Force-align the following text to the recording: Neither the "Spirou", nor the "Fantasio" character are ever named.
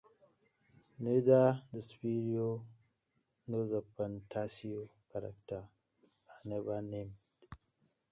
Neither 0.97 1.61
the 1.71 1.77
"Spirou", 1.87 2.63
nor 3.49 3.67
the 3.67 3.83
"Fantasio" 3.95 4.89
character 5.13 5.63
are 6.33 6.57
ever 6.59 6.81
named. 6.81 7.13